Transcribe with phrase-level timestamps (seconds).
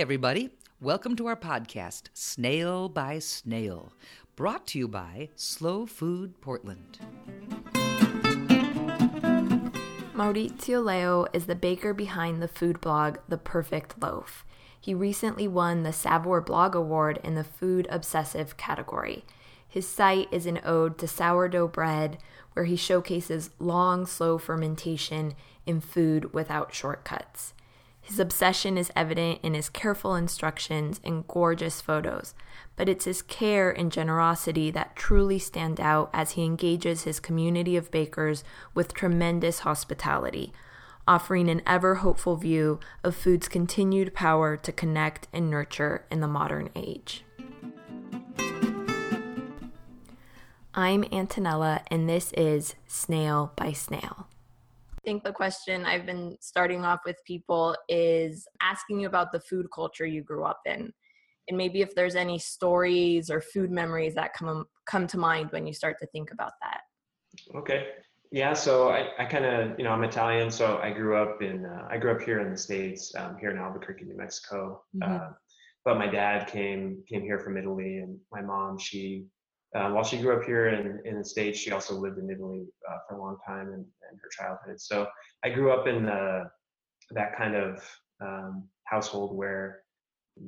[0.00, 0.48] everybody.
[0.80, 3.92] Welcome to our podcast, Snail by Snail,
[4.36, 7.00] brought to you by Slow Food Portland.
[10.14, 14.44] Maurizio Leo is the baker behind the food blog The Perfect Loaf.
[14.80, 19.24] He recently won the Saveur Blog Award in the Food Obsessive category.
[19.66, 22.18] His site is an ode to sourdough bread,
[22.52, 25.34] where he showcases long, slow fermentation
[25.66, 27.52] in food without shortcuts.
[28.08, 32.34] His obsession is evident in his careful instructions and gorgeous photos,
[32.74, 37.76] but it's his care and generosity that truly stand out as he engages his community
[37.76, 40.54] of bakers with tremendous hospitality,
[41.06, 46.26] offering an ever hopeful view of food's continued power to connect and nurture in the
[46.26, 47.26] modern age.
[50.72, 54.28] I'm Antonella, and this is Snail by Snail
[55.08, 59.66] think the question I've been starting off with people is asking you about the food
[59.74, 60.92] culture you grew up in.
[61.48, 65.66] And maybe if there's any stories or food memories that come come to mind when
[65.66, 66.80] you start to think about that.
[67.56, 67.86] Okay.
[68.30, 71.64] Yeah, so I, I kind of, you know, I'm Italian, so I grew up in,
[71.64, 74.82] uh, I grew up here in the States, um, here in Albuquerque, New Mexico.
[74.94, 75.10] Mm-hmm.
[75.10, 75.28] Uh,
[75.86, 79.24] but my dad came, came here from Italy and my mom, she
[79.74, 82.66] uh, while she grew up here in, in the States, she also lived in Italy
[82.90, 84.80] uh, for a long time in, in, her childhood.
[84.80, 85.06] So
[85.44, 86.50] I grew up in the,
[87.10, 87.82] that kind of
[88.22, 89.82] um, household where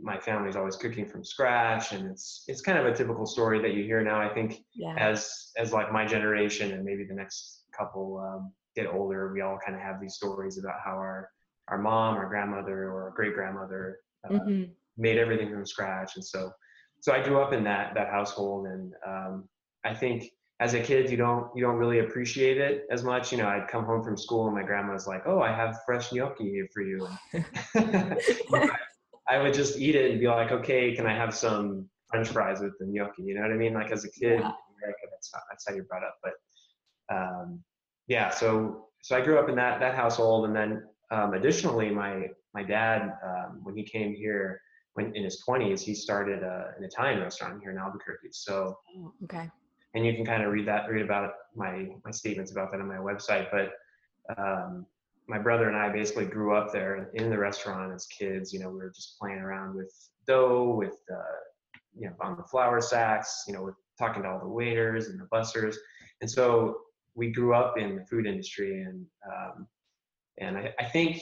[0.03, 3.75] my family's always cooking from scratch and it's it's kind of a typical story that
[3.75, 4.95] you hear now i think yeah.
[4.97, 9.59] as as like my generation and maybe the next couple um, get older we all
[9.65, 11.29] kind of have these stories about how our
[11.69, 13.99] our mom our grandmother or great grandmother
[14.29, 14.71] uh, mm-hmm.
[14.97, 16.53] made everything from scratch and so
[17.01, 19.49] so I grew up in that that household, and um,
[19.85, 23.33] I think as a kid you don't you don't really appreciate it as much.
[23.33, 25.81] You know, I'd come home from school and my grandma was like, "Oh, I have
[25.87, 27.09] fresh gnocchi here for you."
[29.29, 32.61] I would just eat it and be like, "Okay, can I have some French fries
[32.61, 33.75] with the gnocchi?" You know what I mean?
[33.75, 34.53] Like as a kid, yeah.
[34.77, 36.19] America, that's not, that's how you're brought up.
[36.23, 37.61] But um,
[38.09, 42.27] yeah, so so I grew up in that that household, and then um, additionally, my
[42.53, 44.61] my dad um, when he came here
[45.01, 48.29] when in his 20s he started a, uh, an Italian restaurant here in Albuquerque.
[48.33, 49.51] So oh, okay.
[49.95, 52.87] And you can kind of read that read about my my statements about that on
[52.87, 53.49] my website.
[53.51, 53.73] But
[54.39, 54.87] um,
[55.29, 58.53] my brother and I basically grew up there in the restaurant as kids.
[58.53, 59.93] You know, we were just playing around with
[60.27, 61.41] dough, with uh,
[61.99, 63.45] you know, on the flour sacks.
[63.49, 65.75] You know, with talking to all the waiters and the bussers.
[66.21, 66.79] And so
[67.15, 69.67] we grew up in the food industry, and um,
[70.39, 71.21] and I, I think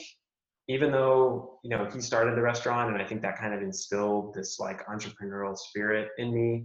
[0.69, 4.33] even though you know he started the restaurant and i think that kind of instilled
[4.33, 6.63] this like entrepreneurial spirit in me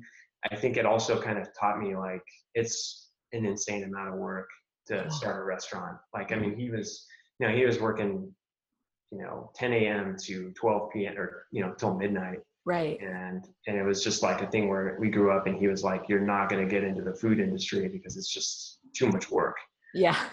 [0.53, 2.23] i think it also kind of taught me like
[2.55, 4.49] it's an insane amount of work
[4.87, 5.97] to start a restaurant.
[6.13, 6.61] Like i mean mm-hmm.
[6.61, 7.07] he was
[7.39, 8.33] you know he was working
[9.11, 12.39] you know 10 a.m to 12 p.m or you know till midnight.
[12.67, 12.99] Right.
[13.01, 15.85] And and it was just like a thing where we grew up and he was
[15.85, 19.31] like you're not going to get into the food industry because it's just too much
[19.31, 19.57] work
[19.95, 20.27] yeah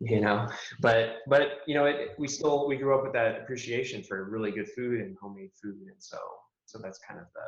[0.00, 0.46] you know
[0.80, 4.50] but but you know it, we still we grew up with that appreciation for really
[4.50, 6.18] good food and homemade food and so
[6.64, 7.40] so that's kind of the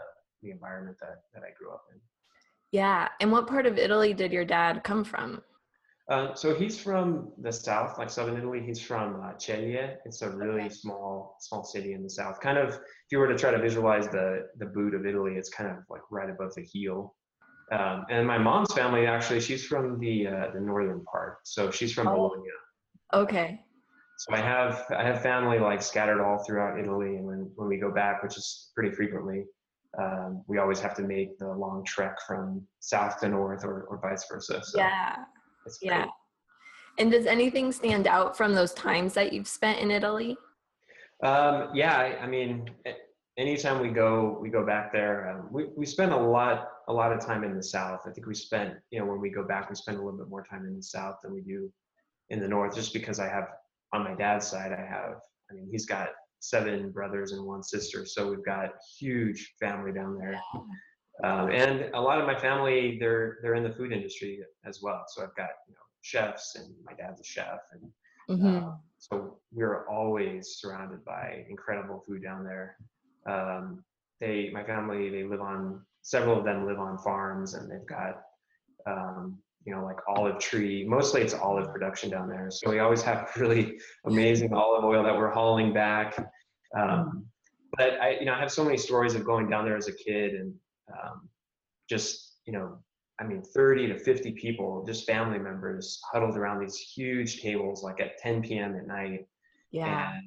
[0.42, 2.00] the environment that that i grew up in
[2.72, 5.42] yeah and what part of italy did your dad come from
[6.10, 8.60] uh, so he's from the south, like southern Italy.
[8.66, 9.94] He's from uh, Ceglie.
[10.04, 10.68] It's a really okay.
[10.68, 12.40] small, small city in the south.
[12.40, 15.50] Kind of, if you were to try to visualize the the boot of Italy, it's
[15.50, 17.14] kind of like right above the heel.
[17.70, 21.92] Um, and my mom's family actually, she's from the uh, the northern part, so she's
[21.92, 22.14] from oh.
[22.14, 22.48] Bologna.
[23.12, 23.60] Okay.
[24.18, 27.78] So I have I have family like scattered all throughout Italy, and when when we
[27.78, 29.44] go back, which is pretty frequently,
[29.98, 33.98] um, we always have to make the long trek from south to north, or or
[33.98, 34.60] vice versa.
[34.62, 35.16] So yeah.
[35.80, 36.06] yeah.
[36.98, 40.36] And does anything stand out from those times that you've spent in Italy?
[41.22, 42.68] Um, yeah, I, I mean,
[43.40, 47.12] anytime we go we go back there um, we, we spend a lot a lot
[47.12, 48.00] of time in the south.
[48.06, 50.28] I think we spent you know when we go back we spend a little bit
[50.28, 51.72] more time in the south than we do
[52.28, 53.48] in the north just because i have
[53.92, 55.14] on my dad's side i have
[55.50, 60.16] i mean he's got seven brothers and one sister so we've got huge family down
[60.18, 60.40] there.
[61.22, 65.04] Um, and a lot of my family they're they're in the food industry as well.
[65.08, 68.68] So i've got you know chefs and my dad's a chef and mm-hmm.
[68.68, 72.76] uh, so we're always surrounded by incredible food down there
[73.26, 73.84] um,
[74.20, 78.22] they, my family, they live on several of them live on farms, and they've got
[78.86, 80.84] um, you know like olive tree.
[80.86, 85.16] Mostly it's olive production down there, so we always have really amazing olive oil that
[85.16, 86.16] we're hauling back.
[86.78, 87.26] Um,
[87.76, 89.92] but I, you know, I have so many stories of going down there as a
[89.92, 90.54] kid and
[90.92, 91.28] um,
[91.88, 92.78] just you know
[93.20, 98.00] I mean, 30 to 50 people, just family members, huddled around these huge tables, like
[98.00, 98.74] at 10 p.m.
[98.76, 99.26] at night.
[99.70, 100.14] Yeah.
[100.14, 100.22] And,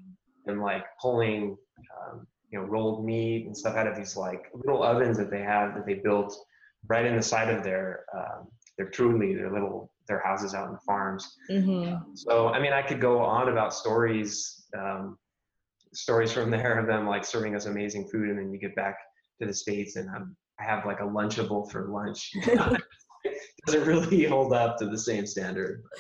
[0.46, 1.58] and like pulling
[2.00, 5.42] um, you know rolled meat and stuff out of these like little ovens that they
[5.42, 6.38] have that they built
[6.88, 8.48] right in the side of their um,
[8.78, 11.36] their truly their little their houses out in the farms.
[11.50, 12.14] Mm-hmm.
[12.14, 15.18] So I mean, I could go on about stories um,
[15.94, 18.98] stories from there of them like serving us amazing food, and then you get back
[19.42, 22.32] to the states and I'm, I have like a lunchable for lunch.
[23.66, 25.82] doesn't really hold up to the same standard.
[25.84, 26.00] But,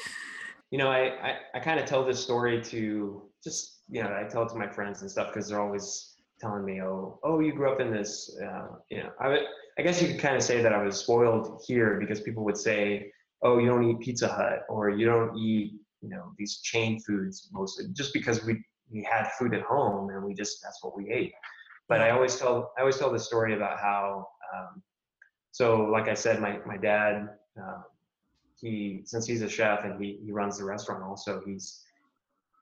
[0.71, 4.27] you know, I, I, I kind of tell this story to just, you know, I
[4.27, 6.12] tell it to my friends and stuff because they're always
[6.44, 9.40] telling me, oh, oh, you grew up in this, uh, you know, I, would,
[9.80, 12.57] I guess you could kind of say that I was spoiled here because people would
[12.57, 13.12] say,
[13.42, 17.50] oh, you don't eat Pizza Hut or you don't eat, you know, these chain foods
[17.54, 18.62] mostly just because we,
[18.92, 21.34] we had food at home and we just, that's what we ate.
[21.88, 24.84] But I always tell, I always tell the story about how, um,
[25.51, 27.84] so like I said, my, my dad, um,
[28.63, 31.84] he since he's a chef and he, he runs the restaurant also he's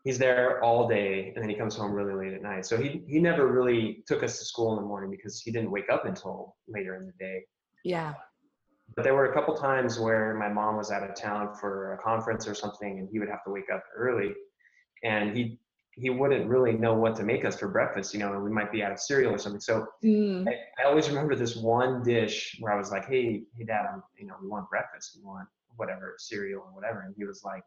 [0.03, 2.65] he's there all day and then he comes home really late at night.
[2.65, 5.71] So he he never really took us to school in the morning because he didn't
[5.71, 7.43] wake up until later in the day.
[7.83, 8.13] Yeah.
[8.95, 11.97] but there were a couple times where my mom was out of town for a
[12.03, 14.31] conference or something and he would have to wake up early.
[15.03, 15.59] And he
[15.95, 18.71] he wouldn't really know what to make us for breakfast you know and we might
[18.71, 19.61] be out of cereal or something.
[19.61, 20.47] So Mm.
[20.49, 24.01] I, I always remember this one dish where I was like, "Hey, hey, Dad, I'm,
[24.19, 27.63] you know, we want breakfast, we want whatever cereal or whatever," and he was like,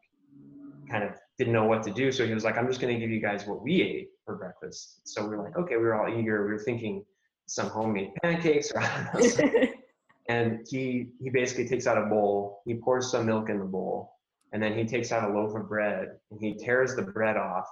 [0.89, 2.99] kind of didn't know what to do, so he was like, "I'm just going to
[2.99, 5.95] give you guys what we ate for breakfast." So we were like, "Okay," we were
[5.95, 6.45] all eager.
[6.45, 7.03] We were thinking
[7.47, 9.67] some homemade pancakes or I don't know.
[10.29, 14.15] and he he basically takes out a bowl, he pours some milk in the bowl,
[14.55, 17.67] and then he takes out a loaf of bread and he tears the bread off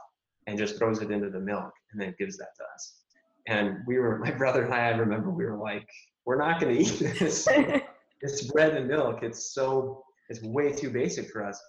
[0.48, 3.04] and just throws it into the milk and then gives that to us.
[3.48, 5.88] And we were, my brother and I, I remember we were like,
[6.25, 7.48] we're not going to eat this.
[8.21, 9.24] it's bread and milk.
[9.24, 11.62] It's so, it's way too basic for us.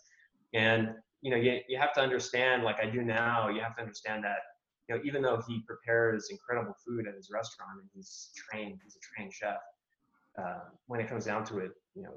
[0.55, 3.83] And, you know, you, you have to understand, like I do now, you have to
[3.83, 4.39] understand that,
[4.89, 8.97] you know, even though he prepares incredible food at his restaurant and he's trained, he's
[8.97, 9.57] a trained chef,
[10.39, 12.15] uh, when it comes down to it, you know,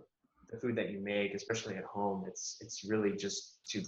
[0.51, 3.83] the food that you make, especially at home, it's, it's really just to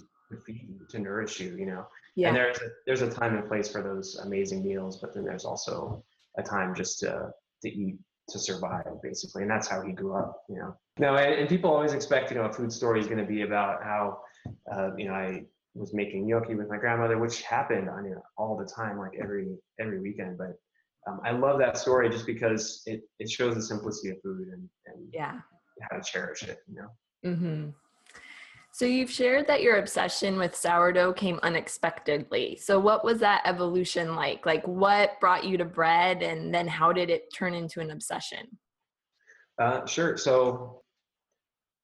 [0.46, 1.86] feed you, to nourish you, you know?
[2.16, 2.28] Yeah.
[2.28, 5.44] And there's a, there's a time and place for those amazing meals, but then there's
[5.44, 6.04] also
[6.36, 7.30] a time just to
[7.62, 7.98] to eat
[8.28, 9.42] to survive, basically.
[9.42, 10.74] And that's how he grew up, you know.
[10.98, 13.42] No, and, and people always expect, you know, a food story is going to be
[13.42, 14.20] about how,
[14.72, 15.44] uh, you know, I
[15.74, 19.12] was making gnocchi with my grandmother, which happened on you know, all the time, like
[19.20, 19.48] every
[19.78, 20.38] every weekend.
[20.38, 20.54] But
[21.08, 24.68] um, I love that story just because it it shows the simplicity of food and
[24.86, 25.40] and Yeah.
[25.82, 27.30] how to cherish it, you know.
[27.30, 27.70] Mm-hmm.
[28.72, 32.56] So you've shared that your obsession with sourdough came unexpectedly.
[32.56, 34.46] So what was that evolution like?
[34.46, 38.46] Like what brought you to bread and then how did it turn into an obsession?
[39.60, 40.16] Uh, sure.
[40.16, 40.82] So,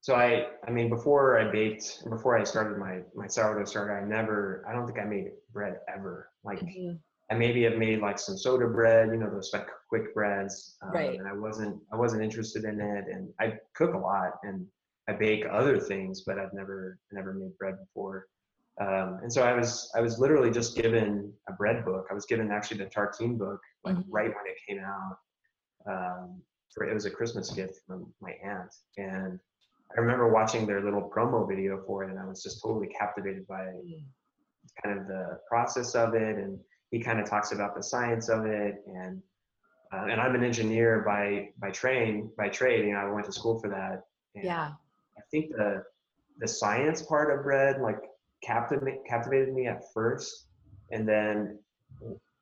[0.06, 4.04] so I, I mean, before I baked, before I started my my sourdough starter, I
[4.06, 6.30] never, I don't think I made bread ever.
[6.44, 7.00] Like, Mhm.
[7.28, 10.78] I maybe have made like some soda bread, you know, those like quick breads.
[10.82, 11.18] Um, Right.
[11.18, 13.04] And I wasn't, I wasn't interested in it.
[13.08, 14.64] And I cook a lot and
[15.08, 18.28] I bake other things, but I've never, never made bread before.
[18.80, 22.06] Um, and so I was, I was literally just given a bread book.
[22.12, 24.06] I was given actually the Tartine book, like Mhm.
[24.08, 25.18] right when it came out.
[25.92, 26.42] Um,
[26.72, 29.40] for it was a Christmas gift from my aunt, and
[29.96, 33.46] I remember watching their little promo video for it, and I was just totally captivated
[33.46, 33.72] by
[34.82, 36.58] kind of the process of it, and
[36.90, 39.22] he kind of talks about the science of it, and
[39.92, 42.86] uh, and I'm an engineer by by train by trade.
[42.86, 44.02] You know, I went to school for that.
[44.34, 44.72] And Yeah.
[45.16, 45.84] I think the
[46.38, 48.00] the science part of bread like
[48.42, 50.48] captivated captivated me at first,
[50.90, 51.58] and then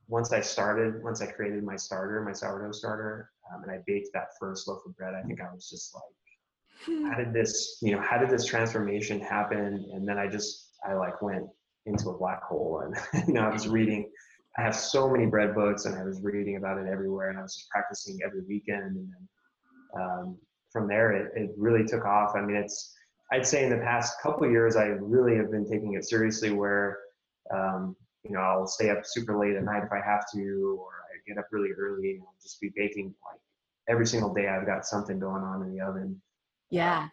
[0.09, 4.11] once I started, once I created my starter, my sourdough starter, um, and I baked
[4.15, 6.03] that first loaf of bread, I think I was just like,
[6.87, 9.87] how did this, you know, how did this transformation happen?
[9.93, 11.47] And then I just, I like went
[11.87, 14.11] into a black hole, and you know, I was reading.
[14.57, 17.43] I have so many bread books, and I was reading about it everywhere, and I
[17.43, 19.29] was just practicing every weekend, and then
[20.01, 20.39] um,
[20.75, 22.35] from there, it, it really took off.
[22.35, 22.95] I mean, it's,
[23.33, 26.99] I'd say in the past couple years, I really have been taking it seriously where,
[27.55, 30.91] um, you know, I'll stay up super late at night if I have to, or
[30.91, 33.41] I get up really early and I'll just be baking like
[33.89, 34.49] every single day.
[34.49, 36.21] I've got something going on in the oven.
[36.71, 37.09] Yeah.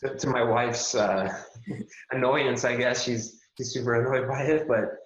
[0.00, 1.32] To, to my wife's uh,
[2.10, 4.96] annoyance, I guess she's she's super annoyed by it, but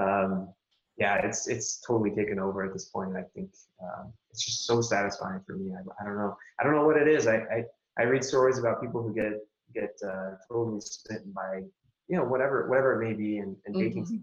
[0.00, 0.48] um,
[0.96, 3.16] yeah, it's it's totally taken over at this point.
[3.16, 3.50] I think
[3.82, 5.72] um, it's just so satisfying for me.
[5.72, 6.36] I, I don't know.
[6.60, 7.26] I don't know what it is.
[7.26, 7.64] I, I
[7.98, 9.32] I read stories about people who get
[9.74, 11.62] get uh, totally smitten by
[12.08, 14.22] you know whatever whatever it may be, and, and baking Mhm.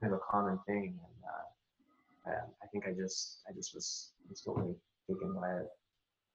[0.00, 0.98] kind of a common thing.
[1.02, 4.74] And uh, I, I think I just I just was was totally
[5.08, 5.66] taken by it.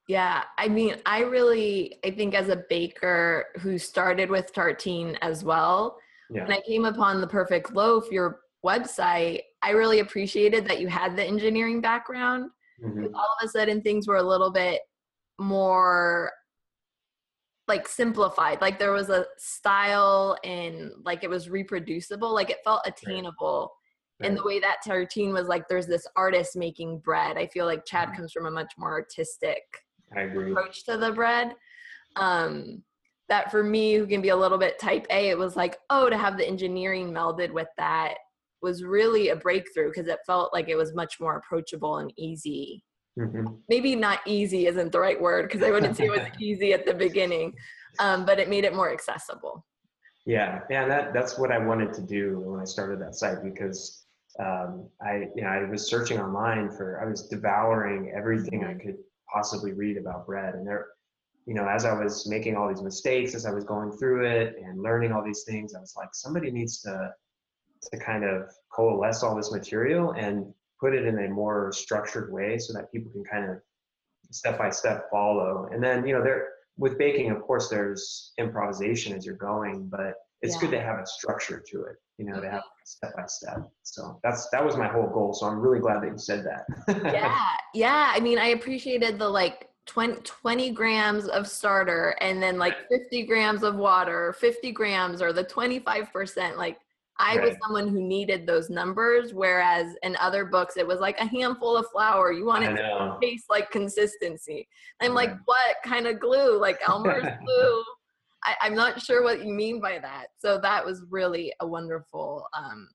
[0.07, 5.43] Yeah, I mean, I really, I think as a baker who started with tartine as
[5.43, 6.43] well, Yeah.
[6.43, 11.15] when I came upon the perfect loaf, your website, I really appreciated that you had
[11.15, 12.51] the engineering background.
[12.83, 13.13] Mhm.
[13.15, 14.81] All of a sudden things were a little bit
[15.39, 16.31] more
[17.67, 18.61] like simplified.
[18.61, 22.31] Like there was a style and like it was reproducible.
[22.31, 23.75] Like it felt attainable.
[24.21, 27.37] And the way that tartine was like there's this artist making bread.
[27.37, 28.17] I feel like Chad Mhm.
[28.17, 29.84] comes from a much more artistic
[30.15, 30.51] I agree.
[30.51, 31.55] approach to the bread.
[32.15, 32.83] Um,
[33.27, 36.09] that for me, who can be a little bit type A, it was like, oh,
[36.09, 38.15] to have the engineering melded with that
[38.61, 42.83] was really a breakthrough because it felt like it was much more approachable and easy.
[43.17, 43.61] Mhm.
[43.69, 46.85] Maybe not easy isn't the right word because I wouldn't say it was easy at
[46.85, 47.53] the beginning,
[47.99, 49.65] um, but it made it more accessible.
[50.25, 53.43] Yeah, yeah, and that that's what I wanted to do when I started that site
[53.43, 54.05] because
[54.39, 58.97] um, I, you know, I was searching online for, I was devouring everything I could
[59.31, 60.87] possibly read about bread, and there,
[61.45, 64.55] you know, as I was making all these mistakes, as I was going through it
[64.63, 67.13] and learning all these things, I was like, somebody needs to
[67.91, 72.57] to kind of coalesce all this material and put it in a more structured way
[72.57, 73.57] so that people can kind of
[74.31, 75.69] step by step follow.
[75.71, 80.15] And then, you know, there with baking, of course, there's improvisation as you're going, but
[80.41, 82.85] it's good to have a structure to it, you know, to have mm-hmm.
[82.85, 83.69] step by step.
[83.83, 85.33] So that's that was my whole goal.
[85.33, 86.65] So I'm really glad that you said that.
[87.13, 87.41] yeah.
[87.73, 88.11] Yeah.
[88.13, 93.23] I mean i appreciated the like 20, 20 grams of starter and then like 50
[93.23, 94.33] grams of water.
[94.39, 96.77] 50 grams or the 25% like
[97.17, 101.25] i was someone who needed those numbers whereas in other books it was like a
[101.25, 102.31] handful of flour.
[102.31, 104.67] You want it to taste like consistency.
[105.01, 106.59] I'm like what kind of glue?
[106.59, 107.83] Like elmer's glue
[108.45, 112.45] I, i'm not sure what you mean by that so that was really a wonderful
[112.57, 112.87] um,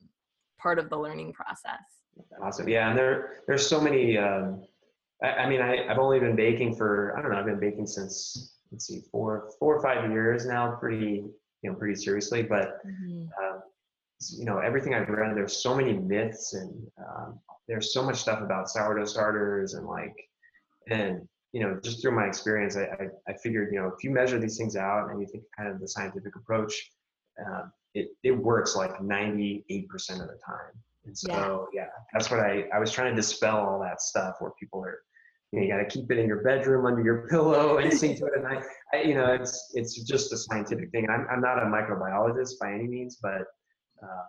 [0.58, 2.00] part of the learning process
[2.42, 2.68] Awesome.
[2.68, 4.16] Yeah, and there there's so many.
[4.16, 4.62] Um,
[5.22, 7.38] I, I mean, I, I've only been baking for I don't know.
[7.38, 11.24] I've been baking since let's see, four four or five years now, pretty
[11.62, 12.42] you know pretty seriously.
[12.42, 13.62] But um,
[14.36, 18.42] you know, everything I've read, there's so many myths and um, there's so much stuff
[18.42, 20.14] about sourdough starters and like
[20.88, 24.10] and you know just through my experience, I, I, I figured you know if you
[24.10, 26.90] measure these things out and you think kind of the scientific approach,
[27.44, 30.72] um, it it works like 98% of the time.
[31.06, 31.86] And so yeah.
[32.12, 35.00] that's what I I was trying to dispel all that stuff where people are.
[35.52, 38.16] You, know, you got to keep it in your bedroom under your pillow and sing
[38.18, 38.62] to it at night.
[38.94, 41.08] I, you know, it's it's just a scientific thing.
[41.10, 43.46] I'm I'm not a microbiologist by any means, but
[44.00, 44.28] um,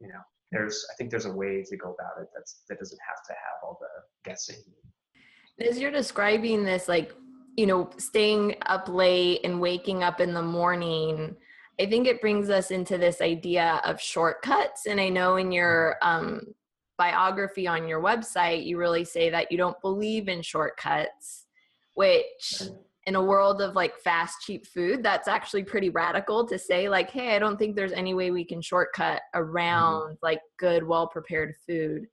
[0.00, 0.20] you know,
[0.52, 3.32] there's I think there's a way to go about it that's that doesn't have to
[3.32, 4.56] have all the guessing.
[5.60, 7.14] As you're describing this, like,
[7.56, 11.36] you know, staying up late and waking up in the morning,
[11.80, 14.86] I think it brings us into this idea of shortcuts.
[14.86, 16.42] And I know in your um,
[16.98, 21.46] biography on your website, you really say that you don't believe in shortcuts,
[21.94, 22.62] which
[23.06, 27.10] in a world of like fast, cheap food, that's actually pretty radical to say, like,
[27.10, 31.54] hey, I don't think there's any way we can shortcut around like good, well prepared
[31.66, 32.06] food.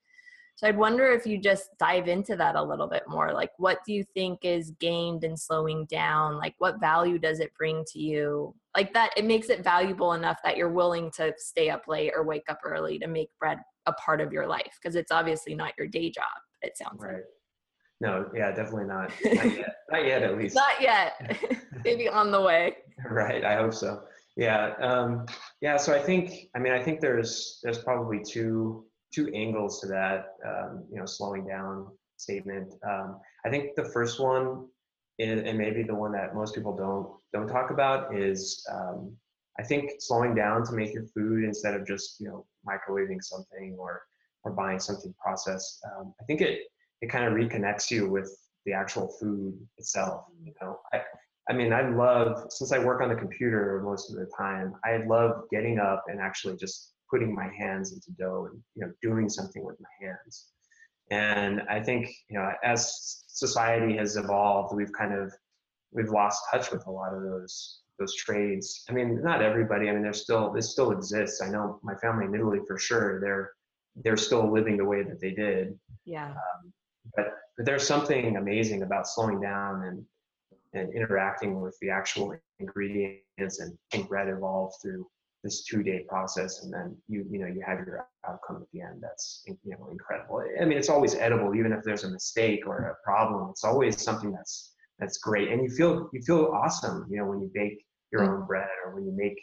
[0.56, 3.34] So I'd wonder if you just dive into that a little bit more.
[3.34, 6.38] Like, what do you think is gained in slowing down?
[6.38, 8.54] Like, what value does it bring to you?
[8.76, 12.24] Like, that it makes it valuable enough that you're willing to stay up late or
[12.24, 15.74] wake up early to make bread a part of your life because it's obviously not
[15.78, 16.26] your day job,
[16.62, 17.12] it sounds like.
[17.12, 17.24] Right.
[18.02, 19.12] No, yeah, definitely not.
[19.24, 19.76] Not yet.
[19.92, 20.56] not yet, at least.
[20.56, 21.38] Not yet.
[21.86, 22.78] Maybe on the way.
[23.10, 23.46] right.
[23.46, 24.04] I hope so.
[24.36, 24.74] Yeah.
[24.82, 25.28] Um,
[25.62, 25.78] yeah.
[25.78, 26.50] So I think.
[26.56, 30.36] I mean, I think there's there's probably two two angles to that.
[30.46, 31.88] Um, you know, slowing down
[32.18, 32.74] statement.
[32.88, 34.68] Um, I think the first one,
[35.20, 39.16] and maybe the one that most people don't don't talk about, is um,
[39.60, 43.76] I think slowing down to make your food instead of just you know microwaving something
[43.78, 44.04] or
[44.44, 45.80] or buying something processed.
[45.86, 46.62] Um, I think it
[47.02, 50.26] it kind of reconnects you with the actual food itself.
[50.44, 51.02] You know, I
[51.50, 54.74] I mean I love since I work on the computer most of the time.
[54.86, 58.94] I love getting up and actually just putting my hands into dough and you know
[59.02, 60.48] doing something with my hands.
[61.12, 65.34] And I think you know as society has evolved, we've kind of
[65.92, 68.84] we've lost touch with a lot of those those trades.
[68.90, 69.90] I mean, not everybody.
[69.90, 71.42] I mean, there's still this still exists.
[71.42, 73.20] I know my family in Italy for sure.
[73.20, 73.52] They're
[74.04, 75.78] they're still living the way that they did.
[76.06, 76.30] Yeah.
[76.30, 76.74] Um,
[77.16, 77.26] but,
[77.58, 80.06] but there's something amazing about slowing down and
[80.74, 85.06] and interacting with the actual ingredients and, and bread evolved through
[85.44, 88.82] this two day process and then you you know you have your outcome at the
[88.82, 90.44] end that's you know incredible.
[90.60, 93.50] I mean it's always edible even if there's a mistake or a problem.
[93.50, 95.50] It's always something that's that's great.
[95.50, 98.94] And you feel you feel awesome you know when you bake your own bread or
[98.94, 99.40] when you make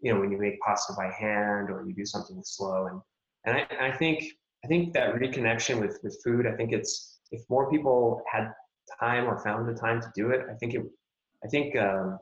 [0.00, 2.86] you know when you make pasta by hand or you do something slow.
[2.86, 3.00] And
[3.44, 4.24] and i, I think
[4.64, 8.52] i think that reconnection with with food i think it's if more people had
[9.00, 10.82] time or found the time to do it i think it
[11.44, 12.18] i think um,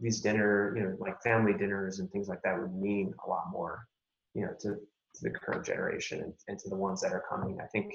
[0.00, 3.44] these dinner you know like family dinners and things like that would mean a lot
[3.50, 3.86] more
[4.34, 4.76] you know to
[5.14, 7.58] to the current generation and, and to the ones that are coming.
[7.60, 7.94] I think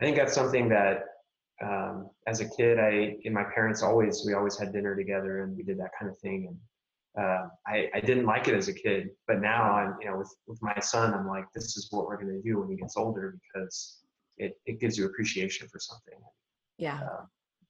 [0.00, 1.04] I think that's something that
[1.62, 5.56] um, as a kid, I and my parents always we always had dinner together and
[5.56, 6.48] we did that kind of thing.
[6.48, 10.18] And uh, I, I didn't like it as a kid, but now I'm you know
[10.18, 12.76] with with my son, I'm like this is what we're going to do when he
[12.76, 13.98] gets older because
[14.36, 16.18] it it gives you appreciation for something.
[16.76, 17.00] Yeah.
[17.02, 17.24] Uh,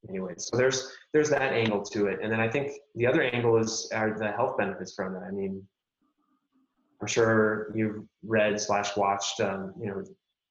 [0.08, 3.56] anyway, so there's there's that angle to it, and then I think the other angle
[3.58, 5.22] is are the health benefits from it.
[5.26, 5.62] I mean,
[7.00, 10.04] I'm sure you've read slash watched um, you know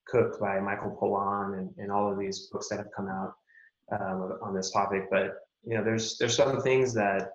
[0.07, 3.33] Cook by Michael Pollan and, and all of these books that have come out
[3.91, 5.07] um, on this topic.
[5.11, 7.31] But you know, there's there's some things that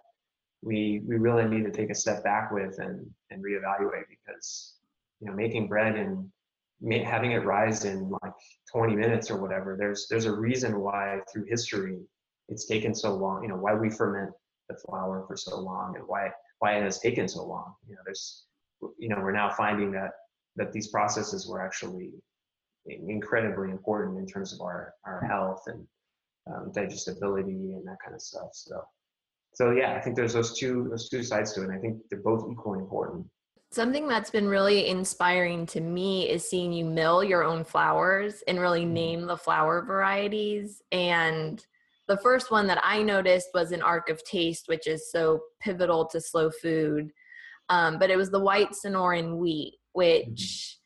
[0.63, 4.75] we we really need to take a step back with and and reevaluate because
[5.21, 6.31] you know making bread and
[7.05, 8.33] having it rise in like
[8.71, 11.99] 20 minutes or whatever there's there's a reason why through history
[12.49, 14.31] it's taken so long you know why we ferment
[14.69, 18.01] the flour for so long and why why it has taken so long you know
[18.05, 18.45] there's
[18.99, 20.11] you know we're now finding that
[20.57, 22.13] that these processes were actually
[22.87, 25.87] incredibly important in terms of our our health and
[26.51, 28.51] um, digestibility and that kind of stuff.
[28.53, 28.83] So,
[29.55, 31.69] so yeah, I think there's those two those two sides to it.
[31.69, 33.27] And I think they're both equally important.
[33.73, 38.61] Something that's been really inspiring to me is seeing you mill your own flours and
[38.61, 38.93] really Mm-hmm.
[38.93, 40.83] name the flour varieties.
[40.93, 41.65] And
[42.07, 46.07] the first one that I noticed was an Arc of Taste, which is so pivotal
[46.09, 47.13] to slow food.
[47.71, 50.77] Um, but it was the white Sonoran wheat, which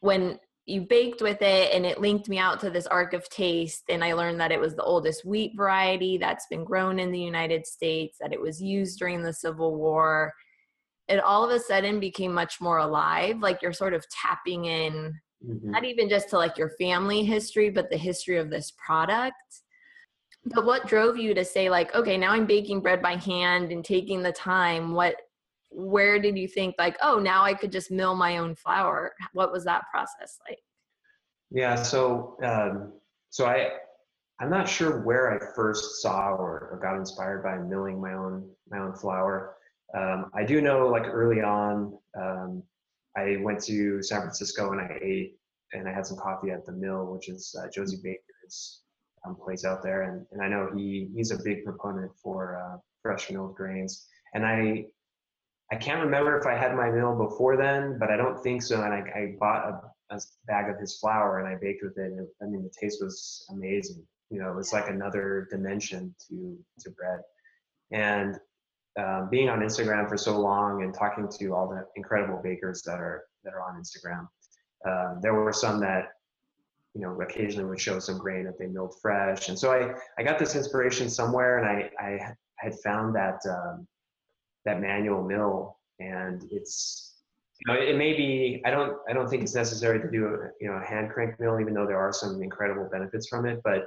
[0.00, 3.82] when you baked with it and it linked me out to this arc of taste
[3.88, 7.18] and i learned that it was the oldest wheat variety that's been grown in the
[7.18, 10.32] united states that it was used during the civil war
[11.12, 15.18] it all of a sudden became much more alive like you're sort of tapping in
[15.44, 15.64] Mhm.
[15.64, 19.34] not even just to like your family history but the history of this product
[20.46, 23.84] but what drove you to say like okay now i'm baking bread by hand and
[23.84, 25.16] taking the time what
[25.70, 29.52] where did you think like oh now i could just mill my own flour what
[29.52, 30.58] was that process like
[31.50, 31.76] Yeah.
[31.76, 32.92] So um,
[33.30, 33.58] so I
[34.40, 38.48] I'm not sure where I first saw or, or got inspired by milling my own
[38.70, 39.56] my own flour.
[39.96, 42.62] Um, I do know like early on, um,
[43.16, 45.36] I went to San Francisco and I ate
[45.72, 48.82] and I had some coffee at the mill, which is uh, Josey Baker's
[49.26, 52.78] um, place out there, and, and I know he he's a big proponent for uh,
[53.02, 54.06] fresh milled grains.
[54.34, 54.86] And I
[55.70, 58.82] I can't remember if I had my mill before then, but I don't think so.
[58.82, 59.68] And I, I bought
[60.10, 62.12] a, a bag of his flour and I baked with it.
[62.12, 64.02] And I mean, the taste was amazing.
[64.30, 67.20] You know, it was like another dimension to to bread.
[67.90, 68.38] And
[68.98, 72.98] um, being on Instagram for so long and talking to all the incredible bakers that
[72.98, 74.28] are that are on Instagram,
[74.86, 76.08] uh, there were some that
[76.94, 79.48] you know occasionally would show some grain that they milled fresh.
[79.48, 83.40] And so I I got this inspiration somewhere, and I I had found that.
[83.48, 83.86] Um,
[84.64, 87.14] that manual mill and it's
[87.58, 90.50] you know it may be i don't i don't think it's necessary to do a
[90.60, 93.60] you know a hand crank mill even though there are some incredible benefits from it
[93.64, 93.86] but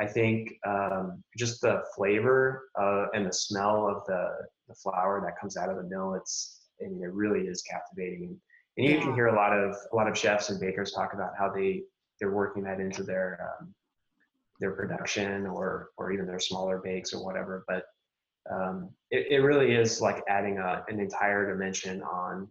[0.00, 4.28] i think um, just the flavor uh, and the smell of the
[4.68, 8.38] the flour that comes out of the mill it's i mean it really is captivating
[8.76, 11.30] and you can hear a lot of a lot of chefs and bakers talk about
[11.38, 11.82] how they
[12.20, 13.74] they're working that into their um,
[14.60, 17.84] their production or or even their smaller bakes or whatever but
[18.50, 22.48] um, it, it really is like adding a, an entire dimension on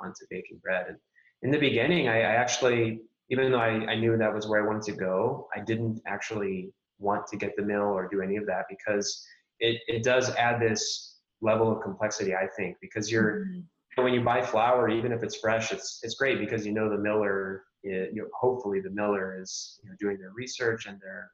[0.00, 0.86] onto baking bread.
[0.88, 0.98] And
[1.42, 4.66] in the beginning, I, I actually, even though I, I knew that was where I
[4.66, 8.46] wanted to go, I didn't actually want to get the mill or do any of
[8.46, 9.24] that because
[9.60, 13.46] it, it does add this level of complexity, I think, because you're
[14.02, 16.98] when you buy flour, even if it's fresh, it's it's great because you know the
[16.98, 17.64] miller.
[17.82, 21.30] You know, hopefully, the miller is you know doing their research and they're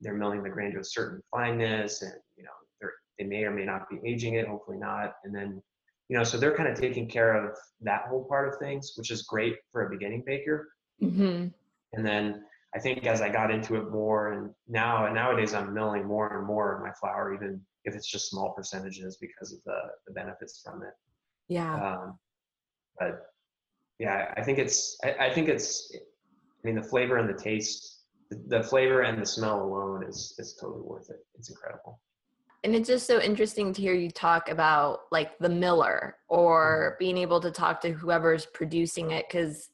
[0.00, 2.50] they're milling the grain to a certain fineness, and you know
[2.80, 4.46] they're they may or may not be aging it.
[4.46, 5.14] Hopefully not.
[5.24, 5.62] And then
[6.08, 9.10] you know so they're kind of taking care of that whole part of things, which
[9.10, 10.68] is great for a beginning baker.
[11.02, 11.48] mm-hmm.
[11.92, 15.74] And then I think as I got into it more, and now and nowadays I'm
[15.74, 19.58] milling more and more of my flour, even if it's just small percentages because of
[19.64, 20.94] the the benefits from it.
[21.48, 22.18] yeah Um,
[22.98, 23.22] but
[23.98, 28.02] yeah, I think it's I, I think it's I mean the flavor and the taste,
[28.30, 31.24] the, the flavor and the smell alone is is totally worth it.
[31.38, 32.00] It's incredible.
[32.62, 37.16] and it's just so interesting to hear you talk about like the miller or being
[37.18, 39.70] able to talk to whoever's producing it because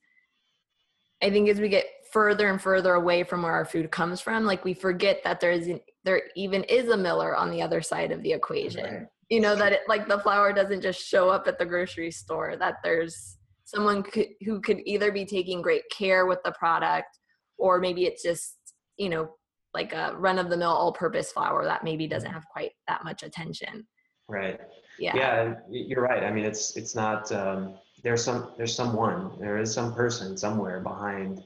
[1.21, 4.47] i think as we get further and further away from where our food comes from
[4.47, 5.69] like we forget that there is
[6.03, 9.07] there even is a miller on the other side of the equation Right.
[9.29, 12.57] you know that it like the flour doesn't just show up at the grocery store
[12.57, 17.19] that there's someone could, who could either be taking great care with the product
[17.59, 18.57] or maybe it's just
[18.97, 19.29] you know
[19.75, 23.05] like a run of the mill all purpose flour that maybe doesn't have quite that
[23.05, 23.87] much attention
[24.27, 24.59] Right.
[24.99, 26.25] yeah Yeah, you're right.
[26.25, 30.81] I mean, it's it's not um, there's some there's someone there is some person somewhere
[30.81, 31.43] behind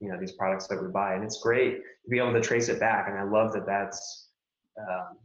[0.00, 2.68] you know these products that we buy and it's great to be able to trace
[2.68, 4.28] it back and i love that that's
[4.80, 5.16] um,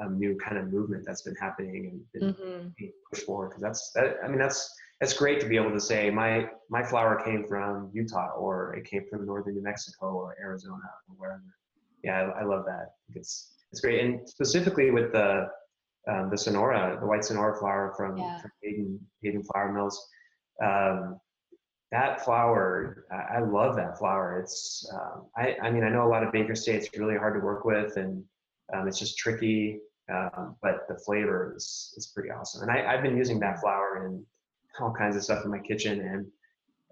[0.00, 2.68] a new kind of movement that's been happening and been Mm-hmm.
[2.78, 5.80] being pushed forward because that's that i mean that's that's great to be able to
[5.80, 10.36] say my my flour came from utah or it came from northern new mexico or
[10.40, 11.42] arizona or wherever
[12.04, 15.48] yeah i, I love that it's it's great and specifically with the
[16.10, 18.40] um, the sonora the white sonora flour from, Yeah.
[18.40, 20.06] from hayden hayden flour mills
[20.62, 21.18] um,
[21.90, 24.38] that flour I, love that flour.
[24.40, 27.40] It's um, I, I mean i know a lot of baker it's really hard to
[27.40, 28.22] work with and
[28.74, 29.78] um, it's just tricky
[30.12, 32.62] um, but the flavor is, is pretty awesome.
[32.62, 34.24] And I, i've been using that flour in
[34.80, 36.26] all kinds of stuff in my kitchen and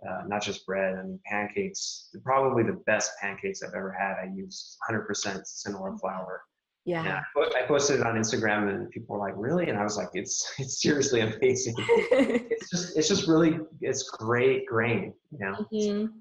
[0.08, 4.14] uh, not just bread i mean pancakes probably the best pancakes i've ever had.
[4.22, 6.42] I used 100% sonora flour
[6.86, 7.04] Yeah.
[7.04, 10.08] yeah I posted it on instagram and people were like really and i was like
[10.14, 16.12] it's it's seriously amazing it's just it's just really it's great grain you know Mhm.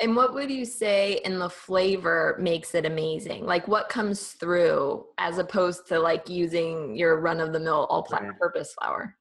[0.00, 3.46] And what would you say in the flavor makes it amazing?
[3.46, 8.02] Like what comes through as opposed to like using your run of the mill all
[8.40, 9.16] purpose flour?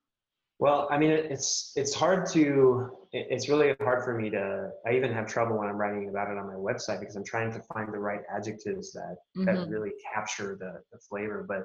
[0.61, 4.69] Well, I mean, it's it's hard to it's really hard for me to.
[4.85, 7.51] I even have trouble when I'm writing about it on my website because I'm trying
[7.53, 9.71] to find the right adjectives that that Mhm.
[9.71, 11.43] really capture the the flavor.
[11.53, 11.63] But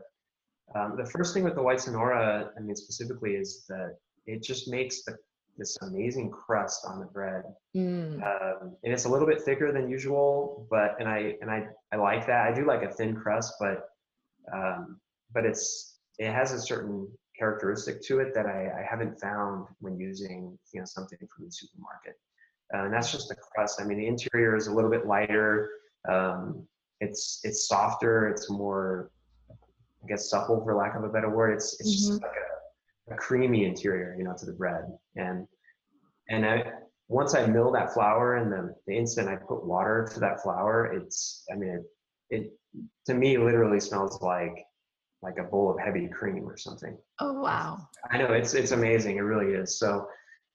[0.74, 4.66] um, the first thing with the white sonora, I mean, specifically, is that it just
[4.66, 5.18] makes the
[5.58, 8.14] this amazing crust on the bread, Mm.
[8.22, 10.66] um, and it's a little bit thicker than usual.
[10.70, 12.46] But and I and I I like that.
[12.48, 13.76] I do like a thin crust, but
[14.54, 14.98] um,
[15.34, 17.06] but it's it has a certain
[17.38, 21.52] characteristic to it that I, I haven't found when using you know something from the
[21.52, 22.14] supermarket.
[22.74, 23.80] Uh, and that's just the crust.
[23.80, 25.70] I mean, the interior is a little bit lighter.
[26.08, 26.66] Um,
[27.00, 28.28] it's it's softer.
[28.28, 29.10] It's more,
[29.50, 31.52] I guess, supple for lack of a better word.
[31.54, 32.32] It's it's just like
[33.10, 34.84] a, a creamy interior, you know, to the bread.
[35.14, 35.46] And
[36.28, 36.72] and I
[37.08, 40.86] once I mill that flour, and the the instant I put water to that flour,
[40.86, 41.84] it's I mean
[42.30, 42.52] it, it
[43.06, 44.64] to me literally smells like
[45.22, 46.96] like a bowl of heavy cream or something.
[47.20, 47.88] Oh wow.
[48.10, 49.16] I know it's it's amazing.
[49.16, 49.78] It really is.
[49.78, 50.06] So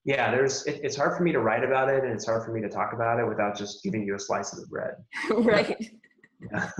[0.05, 2.51] yeah, there's it, it's hard for me to write about it and it's hard for
[2.53, 4.95] me to talk about it without just giving you a slice of the bread.
[5.31, 5.91] right.
[6.51, 6.71] Yeah.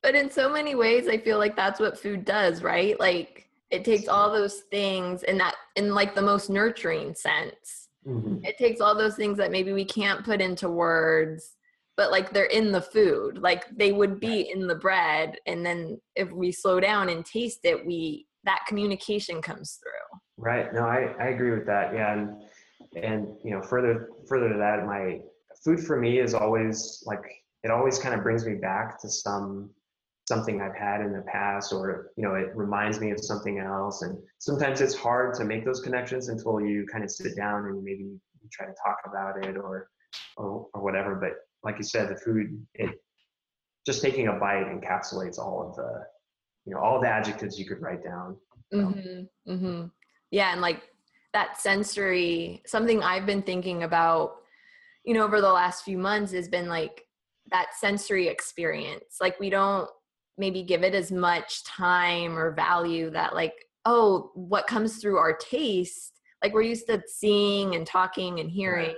[0.00, 2.98] But in so many ways I feel like that's what food does, right?
[3.00, 7.88] Like it takes all those things in that in like the most nurturing sense.
[8.06, 8.46] Mhm.
[8.46, 11.56] It takes all those things that maybe we can't put into words,
[11.98, 13.38] but like they're in the food.
[13.38, 17.60] Like they would be in the bread and then if we slow down and taste
[17.64, 20.20] it, we that communication comes through.
[20.38, 20.72] Right.
[20.72, 21.92] No, I, I agree with that.
[21.92, 22.12] Yeah.
[22.12, 22.36] And,
[22.96, 25.20] and, you know, further, further to that, my
[25.64, 27.20] food for me is always like,
[27.64, 29.68] it always kind of brings me back to some,
[30.28, 34.02] something I've had in the past, or, you know, it reminds me of something else.
[34.02, 37.82] And sometimes it's hard to make those connections until you kind of sit down and
[37.82, 38.20] maybe you
[38.52, 39.88] try to talk about it or,
[40.36, 41.16] or, or whatever.
[41.16, 41.32] But
[41.62, 42.90] like you said, the food, it
[43.86, 46.04] just taking a bite encapsulates all of the,
[46.66, 48.36] you know, all the adjectives you could write down.
[48.72, 49.52] Mm-hmm.
[49.52, 49.86] Mm-hmm.
[50.30, 50.82] Yeah, and like
[51.32, 54.36] that sensory, something I've been thinking about,
[55.04, 57.04] you know, over the last few months has been like
[57.50, 59.16] that sensory experience.
[59.20, 59.88] Like we don't
[60.36, 65.36] maybe give it as much time or value that like, oh, what comes through our
[65.36, 68.94] taste, like we're used to seeing and talking and hearing,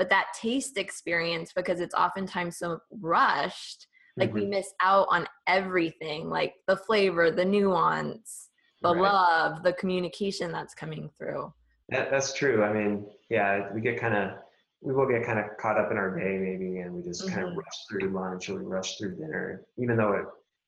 [0.00, 3.86] but that taste experience, because it's oftentimes so rushed,
[4.18, 4.48] like we Mhm.
[4.48, 8.48] miss out on everything, like the flavor, the nuance
[8.80, 9.02] the Right.
[9.02, 11.52] love, the communication that's coming through.
[11.90, 12.64] That, that's true.
[12.64, 14.38] I mean, yeah, we get kind of,
[14.80, 17.42] we will get kind of caught up in our day maybe, and we just kind
[17.42, 17.50] Mhm.
[17.50, 20.24] of rush through lunch or we rush through dinner, even though it,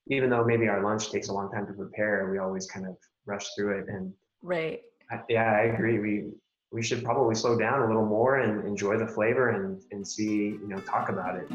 [0.09, 2.95] even though maybe our lunch takes a long time to prepare, we always kind of
[3.25, 3.85] rush through it.
[3.87, 4.81] And Right.
[5.09, 5.97] I, yeah, I agree.
[5.97, 6.33] We
[6.73, 10.47] we should probably slow down a little more and enjoy the flavor and and see,
[10.47, 11.47] you know, talk about it.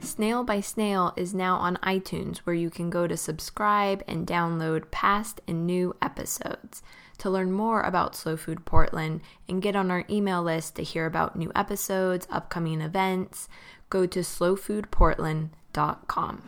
[0.00, 4.90] Snail by Snail is now on iTunes where you can go to subscribe and download
[4.90, 6.82] past and new episodes.
[7.18, 11.04] To learn more about Slow Food Portland and get on our email list to hear
[11.04, 13.48] about new episodes, upcoming events,
[13.90, 16.42] go to slowfoodportland.com.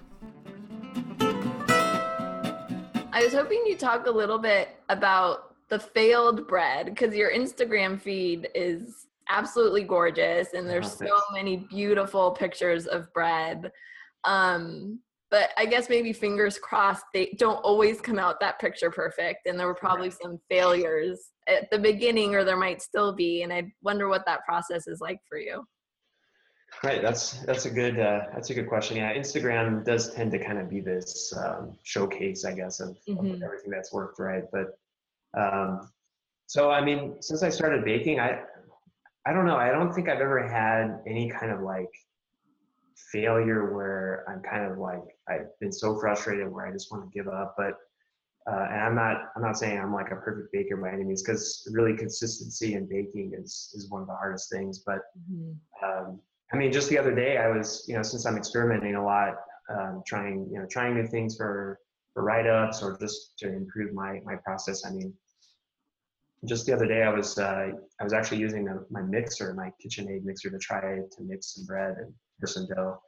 [3.13, 7.99] I was hoping you'd talk a little bit about the failed bread because your Instagram
[8.01, 13.71] feed is absolutely gorgeous and there's so many beautiful pictures of bread.
[14.25, 14.99] Um,
[15.31, 19.59] but I guess maybe fingers crossed they don't always come out that picture perfect and
[19.59, 23.73] there were probably some failures at the beginning or there might still be and I
[23.83, 25.65] wonder what that process is like for you.
[26.83, 27.01] Right.
[27.01, 28.97] That's that's a good uh, that's a good question.
[28.97, 33.35] Yeah, Instagram does tend to kind of be this um, showcase, I guess, of, Mhm.
[33.35, 34.45] of everything that's worked right.
[34.53, 34.79] But
[35.37, 35.91] um,
[36.47, 38.41] so I mean, since I started baking, I
[39.27, 39.57] I don't know.
[39.57, 41.91] I don't think I've ever had any kind of like
[43.13, 47.11] failure where I'm kind of like I've been so frustrated where I just want to
[47.17, 47.55] give up.
[47.57, 47.75] But
[48.51, 51.23] uh, and I'm not I'm not saying I'm like a perfect baker by any means
[51.23, 54.81] because really consistency in baking is is one of the hardest things.
[54.81, 55.53] But mm-hmm.
[55.85, 56.21] um,
[56.53, 59.35] I mean, just the other day I was you know since I'm experimenting a lot,
[59.71, 61.79] um, trying you know trying new things for
[62.13, 64.85] for write ups or just to improve my my process.
[64.87, 65.13] I mean,
[66.47, 67.71] just the other day I was uh,
[68.01, 71.67] I was actually using a, my mixer, my KitchenAid mixer, to try to mix some
[71.67, 72.13] bread and
[72.49, 72.99] some dough,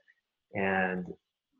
[0.54, 1.06] and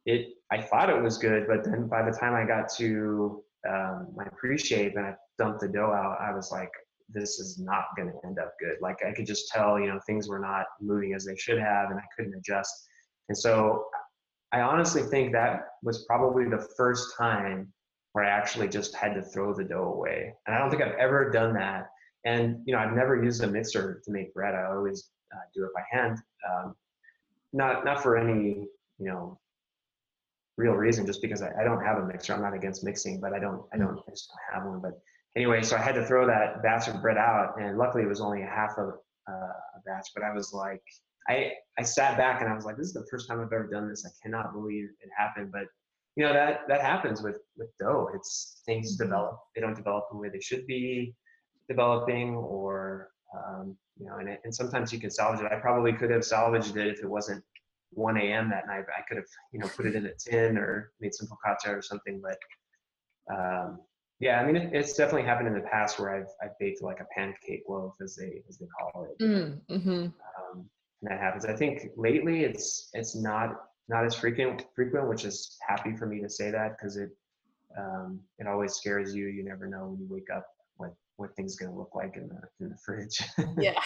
[0.07, 4.09] it I thought it was good, but then by the time I got to um,
[4.15, 6.71] my pre-shape and I dumped the dough out, I was like,
[7.09, 8.77] this is not going to end up good.
[8.81, 11.91] Like I could just tell, you know, things were not moving as they should have,
[11.91, 12.75] and I couldn't adjust.
[13.29, 13.87] And so
[14.53, 17.73] I honestly think that was probably the first time
[18.13, 20.35] where I actually just had to throw the dough away.
[20.47, 21.89] And I don't think I've ever done that.
[22.25, 24.55] And you know, I've never used a mixer to make bread.
[24.55, 26.19] I always uh, do it by hand.
[26.49, 26.75] Um,
[27.53, 29.39] not not for any you know
[30.57, 32.35] real reason, just because I, I, don't have a mixer.
[32.35, 34.81] I'm not against mixing, but I don't I don't I just don't have one.
[34.81, 35.01] But
[35.37, 38.21] anyway, so I had to throw that batch of bread out, and luckily it was
[38.21, 38.91] only a half of
[39.29, 40.09] uh, a batch.
[40.15, 40.83] But I was like,
[41.29, 43.69] I I sat back and I was like, this is the first time I've ever
[43.71, 44.05] done this.
[44.07, 45.53] I cannot believe it happened.
[45.53, 45.67] But
[46.17, 48.11] you know that that happens with with dough.
[48.15, 49.05] It's things mm-hmm.
[49.05, 49.39] develop.
[49.55, 51.15] They don't develop the way they should be
[51.69, 55.51] developing, or um, you know, and, it, and sometimes you can salvage it.
[55.51, 57.43] I probably could have salvaged it if it wasn't
[57.93, 58.51] 1 a.m.
[58.51, 58.85] that night.
[58.97, 61.83] I could have you know put it in a tin or made some focaccia or
[61.83, 62.21] something.
[62.21, 62.39] But
[63.35, 63.81] um,
[64.21, 67.01] yeah, I mean, it, it's definitely happened in the past where I've I've baked like
[67.01, 69.23] a pancake loaf as they as they call it.
[69.23, 70.07] Mm, mm-hmm.
[71.03, 71.45] That happens.
[71.45, 73.57] I think lately it's it's not
[73.89, 77.11] not as frequent frequent, which is happy for me to say that because it
[77.79, 79.27] um, it always scares you.
[79.27, 82.41] You never know when you wake up what what things gonna look like in the
[82.61, 83.21] in the fridge.
[83.59, 83.81] yeah.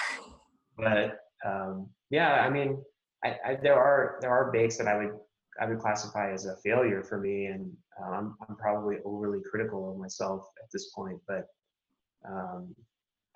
[0.76, 2.82] but um, yeah, I mean,
[3.24, 5.12] I, I, there are there are bakes that I would
[5.60, 9.98] I would classify as a failure for me, and um, I'm probably overly critical of
[9.98, 11.18] myself at this point.
[11.26, 11.46] But
[12.28, 12.74] um,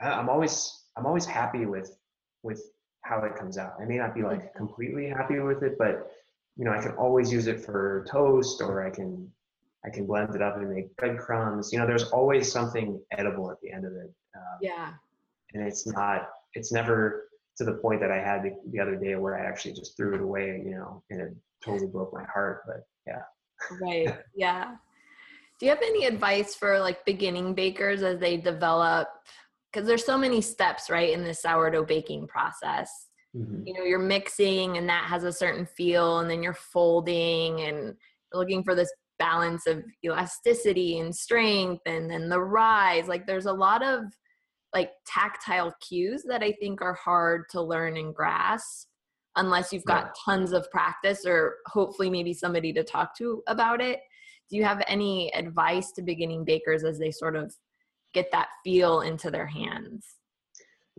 [0.01, 1.97] I, I'm always I'm always happy with
[2.43, 2.63] with
[3.03, 3.75] how it comes out.
[3.81, 6.11] I may not be like completely happy with it, but
[6.57, 9.31] you know, I can always use it for toast or I can
[9.85, 11.73] I can blend it up and make breadcrumbs.
[11.73, 14.13] You know, there's always something edible at the end of it.
[14.37, 14.93] Um, yeah.
[15.55, 19.15] And it's not, it's never to the point that I had the, the other day
[19.17, 21.35] where I actually just threw it away, you know, and it
[21.65, 22.63] totally broke my heart.
[22.67, 23.23] But yeah.
[23.81, 24.19] Right.
[24.35, 24.75] Yeah.
[25.59, 29.09] Do you have any advice for like beginning bakers as they develop?
[29.73, 33.67] Because there's so many steps, right, in the sourdough baking process mm-hmm.
[33.67, 37.95] you know you're mixing and that has a certain feel and then you're folding and
[38.33, 43.53] looking for this balance of elasticity and strength and then the rise like there's a
[43.53, 44.05] lot of
[44.75, 48.89] like tactile cues that i think are hard to learn and grasp
[49.37, 50.13] unless you've got yeah.
[50.25, 54.01] tons of practice or hopefully maybe somebody to talk to about it
[54.49, 57.55] do you have any advice to beginning bakers as they sort of
[58.13, 60.17] get that feel into their hands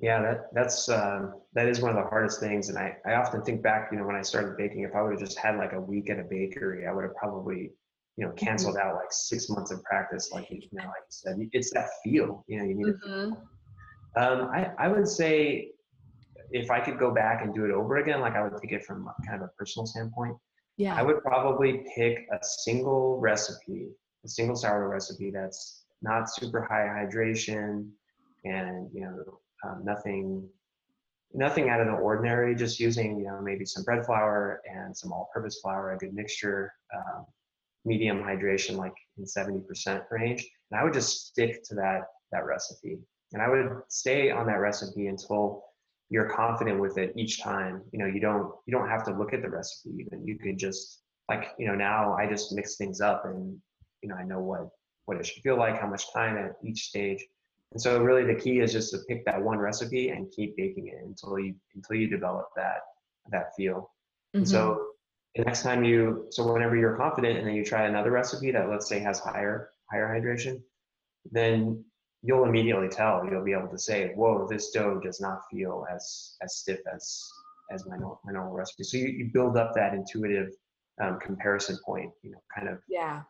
[0.02, 3.44] yeah, that that's um, that is one of the hardest things, and I I often
[3.44, 5.74] think back, you know, when I started baking, if I would have just had like
[5.74, 7.72] a week at a bakery, I would have probably
[8.18, 11.36] you know canceled out like six months of practice, like you know, like you said,
[11.52, 12.96] it's that feel, you know, you need.
[13.08, 13.34] Mm-hmm.
[14.16, 15.70] Um, I I would say
[16.52, 18.84] if I could go back and do it over again, like I would take it
[18.84, 20.36] from kind of a personal standpoint.
[20.78, 20.96] Yeah.
[20.96, 23.90] I would probably pick a single recipe,
[24.26, 27.90] a single sourdough recipe that's not super high hydration
[28.44, 30.48] and you know um, nothing
[31.34, 35.12] nothing out of the ordinary just using you know maybe some bread flour and some
[35.12, 37.26] all-purpose flour a good mixture um,
[37.86, 40.48] medium hydration like in 70% range.
[40.72, 42.98] And i would just stick to that that recipe.
[43.34, 45.64] And i would stay on that recipe until
[46.10, 47.82] you're confident with it each time.
[47.92, 50.28] You know you don't you don't have to look at the recipe even.
[50.28, 53.58] You could just like you know now i just mix things up and
[54.02, 54.68] you know i know what
[55.12, 57.26] what it should feel like how much time at each stage
[57.72, 60.88] and so really the key is just to pick that one recipe and keep baking
[60.88, 62.82] it until you until you develop that
[63.32, 63.76] that feel.
[63.76, 64.40] Mm-hmm.
[64.40, 65.42] And so mm-hmm.
[65.42, 68.70] the next time you so whenever you're confident and then you try another recipe that
[68.70, 70.62] let's say has higher higher hydration,
[71.32, 71.84] then
[72.24, 73.26] you'll immediately tell.
[73.30, 77.24] You'll be able to say, "Whoa, this dough does not feel as as stiff as
[77.72, 80.50] as my normal, my normal recipe." So you, you build up that intuitive
[81.02, 83.22] um, comparison point, you know, kind of yeah,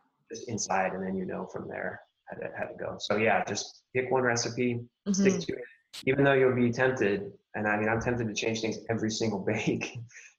[0.48, 2.96] inside, and then you know from there how to, how to go.
[2.98, 5.12] So yeah, just pick one recipe, mm-hmm.
[5.12, 5.64] stick to it.
[6.06, 9.38] Even though you'll be tempted, and I mean I'm tempted to change things every single
[9.46, 9.98] bake.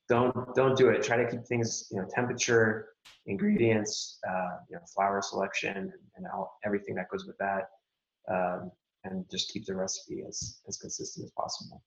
[0.09, 1.03] don't don't do it.
[1.03, 2.89] Try to keep things, you know, temperature,
[3.25, 7.69] ingredients, uh, you know, flour selection, and all, everything that goes with that.
[8.31, 8.71] Um,
[9.05, 11.83] and just keep the recipe as as consistent as possible.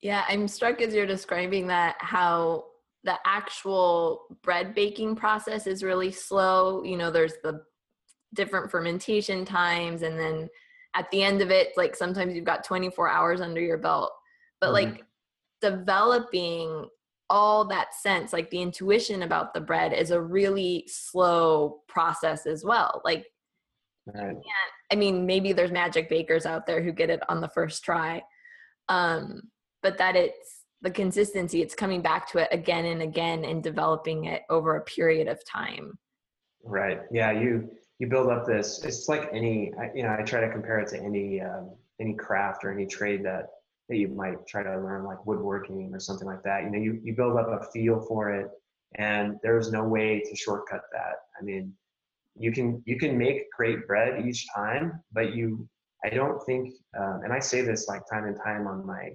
[0.00, 2.66] Yeah, I'm struck as you're describing that how
[3.04, 6.82] the actual bread baking process is really slow.
[6.82, 7.62] You know, there's the
[8.34, 10.48] different fermentation times and then
[10.94, 14.12] at the end of it like sometimes you've got 24 hours under your belt.
[14.60, 14.92] But mm-hmm.
[14.92, 15.04] like
[15.60, 16.88] developing
[17.30, 22.64] all that sense like the intuition about the bread is a really slow process as
[22.64, 23.26] well like
[24.14, 24.36] right.
[24.90, 28.22] i mean maybe there's magic bakers out there who get it on the first try
[28.88, 29.42] um
[29.82, 34.24] but that it's the consistency it's coming back to it again and again and developing
[34.24, 35.98] it over a period of time.
[36.64, 37.00] Right.
[37.10, 40.78] Yeah you you build up this it's like any you know i try to compare
[40.78, 43.46] it to any um, any craft or any trade that
[43.88, 46.62] that you might try to learn like woodworking or something like that.
[46.64, 48.48] You know you, you build up a feel for it
[48.94, 51.16] and there's no way to shortcut that.
[51.40, 51.74] I mean
[52.38, 55.68] you can you can make great bread each time but you
[56.04, 59.10] i don't think um, and i say this like time and time on my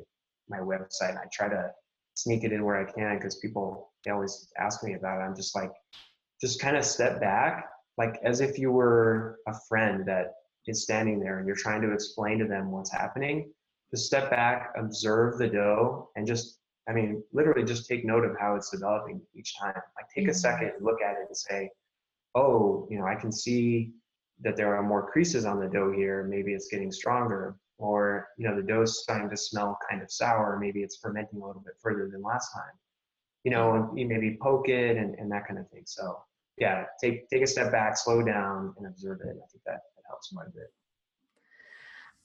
[0.50, 1.70] my website i try to
[2.16, 5.36] sneak it in where i can because people they always ask me about it i'm
[5.36, 5.72] just like
[6.42, 10.34] just kind of step back like as if you were a friend that
[10.68, 13.52] is standing there and you're trying to explain to them what's happening
[13.94, 16.58] just step back, observe the dough, and just,
[16.90, 19.76] I mean, literally just take note of how it's developing each time.
[19.76, 20.38] Like take a mm-hmm.
[20.38, 21.70] second and look at it and say,
[22.34, 23.92] oh, you know, I can see
[24.42, 26.24] that there are more creases on the dough here.
[26.24, 27.56] Maybe it's getting stronger.
[27.78, 30.58] Or, you know, the dough's starting to smell kind of sour.
[30.60, 32.74] Maybe it's fermenting a little bit further than last time.
[33.44, 35.84] You know, and you maybe poke it and, and that kind of thing.
[35.86, 36.24] So
[36.58, 39.30] yeah, take take a step back, slow down, and observe it.
[39.32, 40.72] I think that, that helps quite a bit.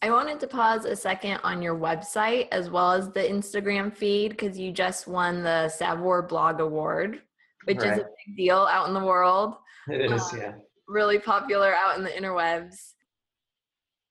[0.00, 4.30] I wanted to pause a second on your website as well as the Instagram feed
[4.30, 7.22] because you just won the Saveur Blog Award,
[7.64, 7.94] which right.
[7.94, 9.56] is a big deal out in the world.
[9.88, 10.52] It is, um, yeah.
[10.86, 12.92] Really popular out in the interwebs.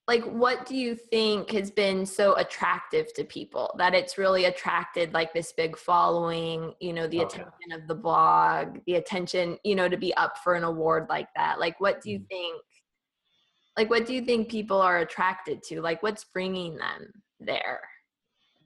[0.07, 5.13] Like, what do you think has been so attractive to people that it's really attracted
[5.13, 7.41] like this big following, you know, the okay.
[7.41, 11.27] attention of the blog, the attention, you know, to be up for an award like
[11.35, 11.59] that?
[11.59, 12.27] Like, what do you mm.
[12.29, 12.61] think
[13.77, 17.81] like what do you think people are attracted to like what's bringing them there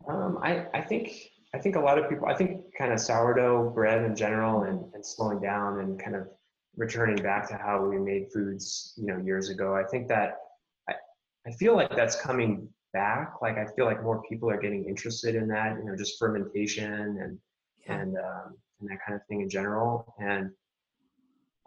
[0.09, 1.11] um, I, I think
[1.53, 4.81] i think a lot of people i think kind of sourdough bread in general and,
[4.93, 6.27] and slowing down and kind of
[6.77, 10.37] returning back to how we made foods you know years ago i think that
[11.47, 15.35] i, feel like that's coming back like i feel like more people are getting interested
[15.35, 17.37] in that you know just fermentation and
[17.85, 17.99] yeah.
[17.99, 20.49] and um, and that kind of thing in general and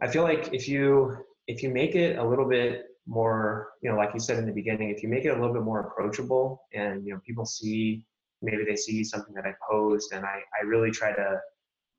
[0.01, 3.97] i feel like if you if you make it a little bit more, you know,
[3.97, 6.63] like you said in the beginning, if you make it a little bit more approachable
[6.73, 8.07] and, you know, people see,
[8.43, 11.41] maybe they see something that I post and I, I really try to,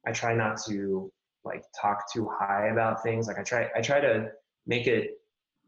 [0.08, 1.12] I try not to
[1.44, 3.28] like talk too high about things.
[3.28, 4.30] Like I try, I try to
[4.66, 5.12] make it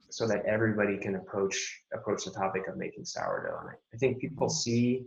[0.10, 3.60] so that everybody can approach, approach the topic of making sourdough.
[3.62, 5.06] And I, I think people see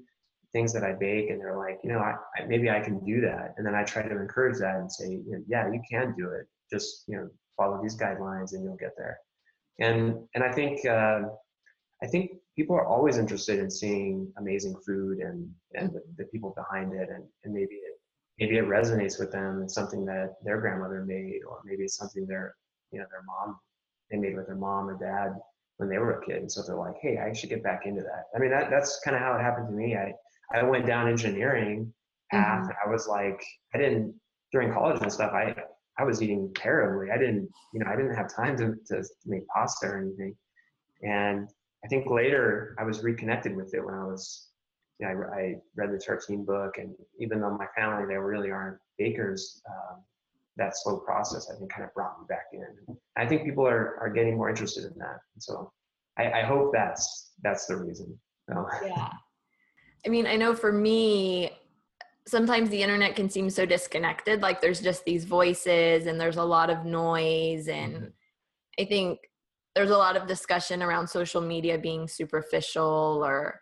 [0.53, 3.21] things that I bake and they're like, you know, I, I, maybe I can do
[3.23, 3.55] that.
[3.57, 6.31] And then I try to encourage that and say, you know, yeah, you can do
[6.31, 6.47] it.
[6.71, 9.19] Just, you know, follow these guidelines and you'll get there
[9.81, 11.23] and and I think uh,
[12.03, 16.55] I think people are always interested in seeing amazing food and and the, the, people
[16.57, 18.01] behind it, and and maybe it
[18.39, 19.63] maybe it resonates with them.
[19.63, 22.55] It's something that their grandmother made, or maybe it's something their
[22.93, 23.59] you know their mom
[24.11, 25.39] they made with their mom or dad
[25.77, 28.03] when they were a kid, and so they're like, hey, I should get back into
[28.03, 28.25] that.
[28.35, 29.97] I mean, that that's kind of how it happened to me.
[29.97, 30.13] I
[30.53, 31.93] I went down engineering
[32.31, 32.69] path, mm-hmm.
[32.69, 33.43] and I was like,
[33.75, 34.15] I didn't
[34.53, 35.33] during college and stuff.
[35.33, 35.55] I
[35.99, 37.11] I was eating terribly.
[37.11, 40.35] I didn't, you know, I didn't have time to, to make pasta or anything.
[41.03, 41.49] And
[41.85, 44.49] I think later I was reconnected with it when I was,
[44.99, 46.79] you know, I, I read the Tartine book.
[46.79, 50.03] And even though my family, they really aren't bakers, um,
[50.57, 52.97] that slow process, I think, kind of brought me back in.
[53.17, 55.19] I think people are, are getting more interested in that.
[55.39, 55.73] So
[56.19, 58.19] I, I hope that's, that's the reason.
[58.49, 58.67] So.
[58.85, 59.11] Yeah.
[60.07, 61.53] I mean, I know for me,
[62.27, 66.45] sometimes the internet can seem so disconnected like there's just these voices and there's a
[66.45, 68.05] lot of noise and mm-hmm.
[68.79, 69.19] i think
[69.75, 73.60] there's a lot of discussion around social media being superficial or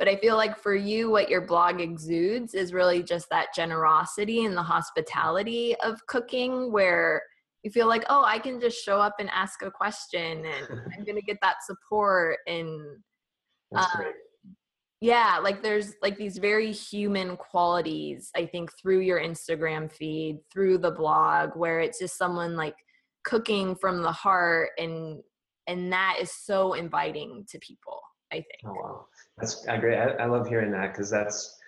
[0.00, 4.44] but i feel like for you what your blog exudes is really just that generosity
[4.44, 7.22] and the hospitality of cooking where
[7.62, 11.04] you feel like oh i can just show up and ask a question and i'm
[11.04, 12.38] gonna get that support.
[12.48, 12.96] And
[13.76, 14.06] um,
[15.00, 20.76] yeah like there's like these very human qualities i think through your instagram feed through
[20.76, 22.74] the blog where it's just someone like
[23.24, 25.20] cooking from the heart and
[25.68, 28.00] and that is so inviting to people
[28.32, 28.46] i think.
[28.66, 29.06] Oh wow
[29.40, 31.58] that's great I, I love hearing that because that's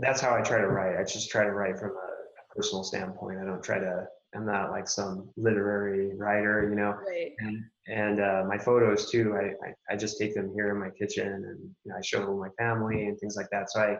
[0.00, 2.12] that's how i try to write i just try to write from a,
[2.54, 6.96] personal standpoint i don't try to I'm not like some literary writer, you know.
[7.06, 7.32] Right.
[7.38, 9.34] And and uh, my photos too.
[9.36, 12.24] I, I, I just take them here in my kitchen, and you know, I show
[12.24, 13.70] them my family and things like that.
[13.70, 13.96] So I,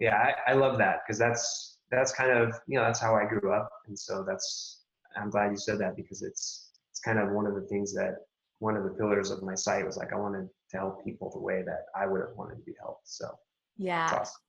[0.00, 3.24] yeah, I, I love that because that's that's kind of you know that's how I
[3.24, 4.80] grew up, and so that's
[5.16, 8.16] I'm glad you said that because it's it's kind of one of the things that
[8.58, 11.40] one of the pillars of my site was like I wanted to help people the
[11.40, 13.08] way that I would have wanted to be helped.
[13.08, 13.30] So
[13.76, 14.40] yeah, awesome.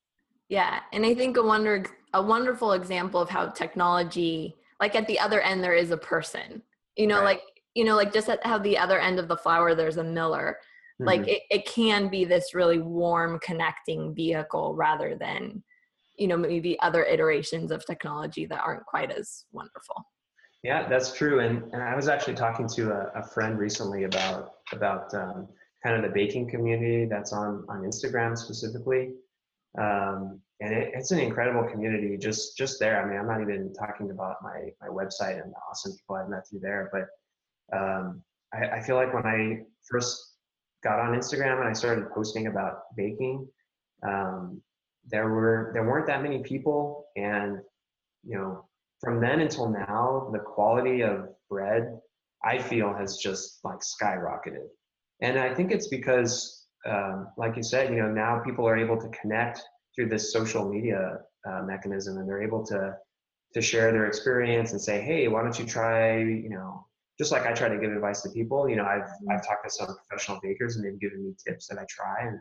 [0.50, 5.20] yeah, and I think a wonder a wonderful example of how technology, like at the
[5.20, 6.62] other end, there is a person.
[6.96, 7.26] You know, right.
[7.26, 7.42] like
[7.76, 10.58] you know, like just at how the other end of the flour, there's a miller.
[11.02, 11.08] Mm-hmm.
[11.08, 15.64] Like it, it can be this really warm, connecting vehicle rather than,
[16.18, 20.06] you know, maybe other iterations of technology that aren't quite as wonderful.
[20.64, 21.40] Yeah, that's true.
[21.40, 25.48] And, and I was actually talking to a, a friend recently about about um,
[25.84, 29.12] kind of the baking community that's on on Instagram specifically.
[29.78, 33.04] Um, and it, it's an incredible community just just there.
[33.04, 36.30] I mean, I'm not even talking about my my website and the awesome people I've
[36.30, 38.24] met through there, but um,
[38.54, 40.36] I, I feel like when I first
[40.84, 43.48] got on Instagram and I started posting about baking,
[44.08, 44.62] um,
[45.06, 47.58] there were there weren't that many people, and
[48.24, 48.66] you know
[49.02, 52.00] from then until now, the quality of bread
[52.44, 54.68] I feel has just like skyrocketed.
[55.24, 59.00] And I think it's because, um, like you said, you know, now people are able
[59.00, 59.62] to connect
[59.96, 61.20] through this social media
[61.50, 62.96] uh, mechanism, and they're able to
[63.54, 66.88] to share their experience and say, hey, why don't you try, you know,
[67.20, 68.68] just like I try to give advice to people.
[68.68, 69.32] You know, I've mm-hmm.
[69.32, 72.40] I've talked to some professional bakers, and they've given me tips that I try, and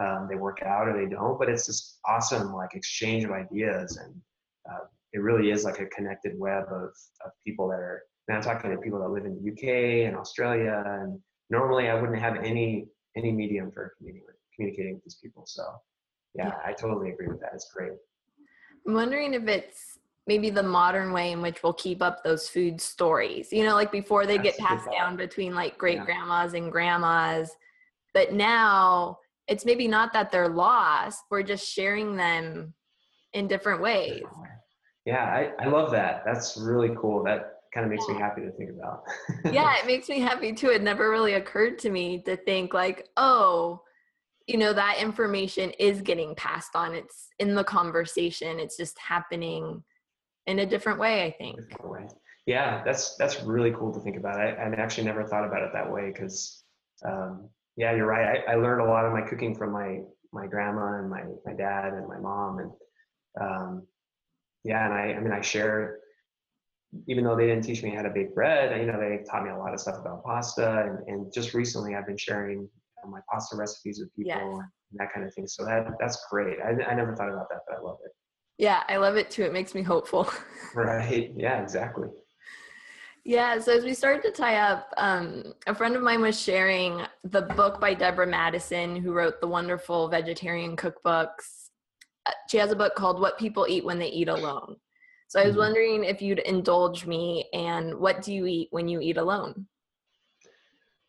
[0.00, 1.38] um, they work out or they don't.
[1.38, 4.14] But it's this awesome like exchange of ideas and
[4.68, 6.90] uh, it really is like a connected web of,
[7.24, 10.16] of people that are now I'm talking to people that live in the UK and
[10.16, 11.20] Australia and
[11.50, 15.44] normally I wouldn't have any any medium for communicating communicating with these people.
[15.46, 15.64] So
[16.34, 17.50] yeah, yeah, I totally agree with that.
[17.54, 17.92] It's great.
[18.86, 22.80] I'm wondering if it's maybe the modern way in which we'll keep up those food
[22.80, 23.52] stories.
[23.52, 26.60] You know, like before they That's get passed down between like great grandmas yeah.
[26.60, 27.50] and grandmas.
[28.12, 31.24] But now it's maybe not that they're lost.
[31.30, 32.74] We're just sharing them
[33.32, 34.22] in different ways.
[35.04, 36.22] Yeah, I, I love that.
[36.24, 37.22] That's really cool.
[37.22, 39.04] That kind of makes me happy to think about.
[39.52, 40.70] yeah, it makes me happy too.
[40.70, 43.82] It never really occurred to me to think like, oh,
[44.46, 46.94] you know, that information is getting passed on.
[46.94, 48.58] It's in the conversation.
[48.58, 49.84] It's just happening
[50.46, 51.58] in a different way, I think.
[51.84, 52.08] Way.
[52.46, 54.40] Yeah, that's that's really cool to think about.
[54.40, 56.62] I, I actually never thought about it that way because,
[57.04, 58.42] um, yeah, you're right.
[58.48, 60.00] I, I learned a lot of my cooking from my
[60.32, 62.70] my grandma and my my dad and my mom, and
[63.38, 63.86] um,
[64.64, 65.98] yeah, and I, I mean, I share,
[67.06, 69.50] even though they didn't teach me how to bake bread, you know, they taught me
[69.50, 70.86] a lot of stuff about pasta.
[70.86, 72.68] And, and just recently I've been sharing
[73.08, 74.42] my pasta recipes with people yes.
[74.42, 75.46] and that kind of thing.
[75.46, 76.58] So that that's great.
[76.60, 78.10] I, I never thought about that, but I love it.
[78.58, 79.44] Yeah, I love it too.
[79.44, 80.28] It makes me hopeful.
[80.74, 81.32] right.
[81.36, 82.08] Yeah, exactly.
[83.24, 87.02] Yeah, so as we started to tie up, um, a friend of mine was sharing
[87.24, 91.66] the book by Deborah Madison, who wrote the wonderful vegetarian cookbooks
[92.48, 94.76] she has a book called What People Eat When They Eat Alone.
[95.28, 95.60] So I was mm-hmm.
[95.60, 99.66] wondering if you'd indulge me and what do you eat when you eat alone?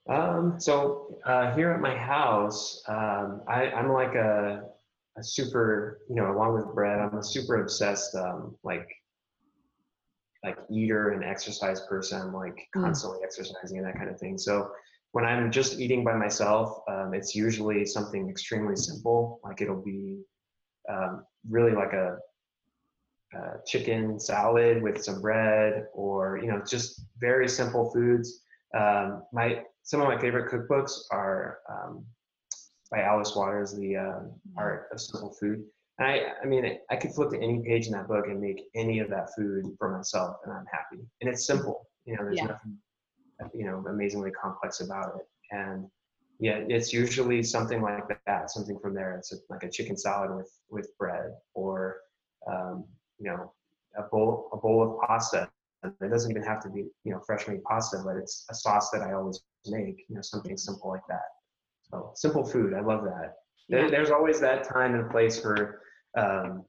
[0.09, 4.63] Um, so uh, here at my house, um, I, am like a,
[5.17, 8.87] a, super, you know, along with bread, I'm a super obsessed, um, like,
[10.43, 12.21] like eater and exercise person.
[12.21, 12.83] I'm like mm.
[12.83, 13.25] constantly mm.
[13.25, 14.37] exercising and that kind of thing.
[14.37, 14.71] So
[15.11, 19.39] when I'm just eating by myself, um, it's usually something extremely simple.
[19.43, 20.21] Like it'll be
[20.89, 22.17] um, really like a,
[23.33, 28.41] a, chicken salad with some bread or you know just very simple foods.
[28.77, 32.05] Um, my some of my favorite cookbooks are um,
[32.91, 34.19] by alice waters the uh,
[34.57, 35.63] art of simple food.
[35.99, 38.61] And I, I mean i could flip to any page in that book and make
[38.75, 41.03] any of that food for myself and i'm happy.
[41.21, 41.87] And it's simple.
[42.05, 42.45] You know there's yeah.
[42.45, 42.77] nothing
[43.53, 45.27] you know amazingly complex about it.
[45.51, 45.87] And
[46.39, 49.15] yeah, it's usually something like that, something from there.
[49.17, 51.97] It's like a chicken salad with with bread, or
[52.51, 52.85] um,
[53.19, 53.53] you know,
[53.97, 55.49] a bowl a bowl of pasta.
[55.83, 58.89] It doesn't even have to be you know fresh made pasta, but it's a sauce
[58.91, 60.05] that I always make.
[60.09, 61.27] You know, something simple like that.
[61.91, 63.35] So simple food, I love that.
[63.69, 65.81] There, there's always that time and place for
[66.17, 66.65] um,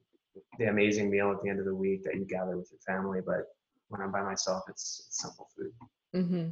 [0.58, 3.20] the amazing meal at the end of the week that you gather with your family.
[3.24, 3.44] But
[3.88, 5.72] when I'm by myself, it's, it's simple food.
[6.14, 6.50] Mm-hmm.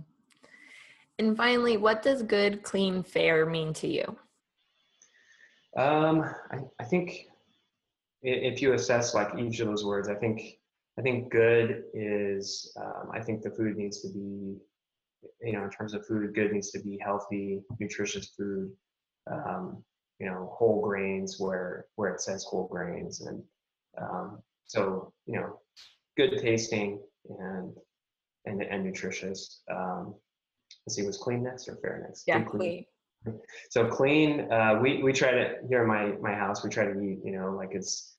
[1.18, 4.16] And finally, what does good, clean, fair mean to you?
[5.76, 7.28] Um, I, I think
[8.26, 10.58] if you assess like each of those words, I think
[10.98, 14.56] I think good is um, I think the food needs to be,
[15.42, 18.72] you know, in terms of food, good needs to be healthy, nutritious food.
[19.30, 19.84] Um,
[20.18, 23.42] you know, whole grains where where it says whole grains, and
[24.00, 25.60] um, so you know,
[26.16, 27.72] good tasting and
[28.46, 29.62] and, and nutritious.
[29.70, 30.14] Um,
[30.86, 32.24] let's see, was clean next or fair next?
[32.26, 32.48] Yeah, clean.
[33.24, 33.40] clean.
[33.70, 34.52] So clean.
[34.52, 36.62] Uh, we we try to here in my my house.
[36.62, 38.15] We try to eat, you know, like it's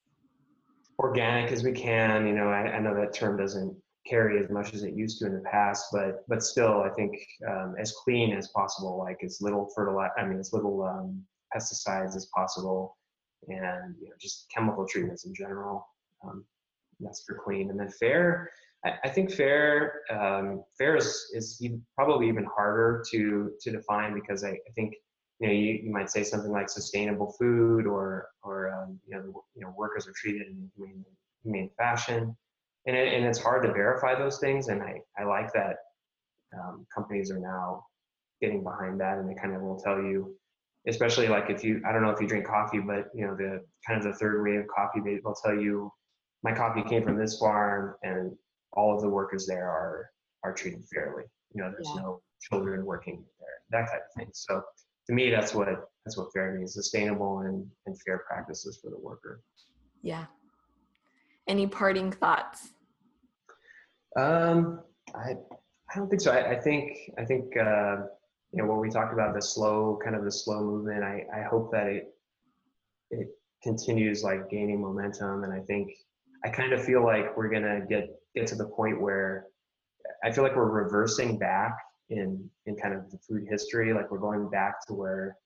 [1.00, 2.28] organic as we can.
[2.28, 3.76] You know, I, I know that term doesn't
[4.08, 7.14] carry as much as it used to in the past, but but still, I think
[7.48, 11.24] um, as clean as possible, like as little fertilizer, I mean, as little um,
[11.56, 12.98] pesticides as possible,
[13.48, 15.88] and you know, just chemical treatments in general.
[16.24, 16.46] Um,
[17.00, 18.50] that's for clean, and then fair.
[18.86, 21.64] I, I think fair um, fair is is
[21.96, 24.94] probably even harder to to define because I, I think
[25.40, 29.22] you know you, you might say something like sustainable food or or um, you know
[29.22, 31.06] the, you know workers are treated in humane,
[31.44, 32.36] humane fashion
[32.88, 34.70] and, it, and it's hard to verify those things.
[34.70, 35.76] And I, I like that
[36.58, 37.86] um, companies are now
[38.42, 40.36] getting behind that and they kind of will tell you,
[40.88, 43.62] especially like if you, I don't know if you drink coffee, but you know, the
[43.86, 45.92] kind of the third wave of coffee, they, they'll tell you
[46.44, 48.32] my coffee came from this farm and
[48.72, 50.10] all of the workers there are,
[50.44, 51.24] are treated fairly.
[51.54, 52.02] You know, there's yeah.
[52.02, 54.30] no children working there, that type of thing.
[54.34, 54.62] So
[55.08, 55.68] to me, that's what,
[56.06, 59.42] that's what fair means, sustainable and, and fair practices for the worker.
[60.02, 60.26] Yeah.
[61.48, 62.70] Any parting thoughts?
[64.18, 64.82] Um,
[65.16, 65.36] I
[65.90, 66.32] I don't think so.
[66.32, 67.98] I, I think I think uh,
[68.52, 71.04] you know what we talked about the slow kind of the slow movement.
[71.04, 72.14] I I hope that it
[73.12, 73.28] it
[73.64, 75.92] continues like gaining momentum, and I think
[76.44, 79.46] I kind of feel like we're gonna get get to the point where
[80.24, 81.78] I feel like we're reversing back
[82.10, 83.94] in in kind of the food history.
[83.94, 85.38] Like we're going back to where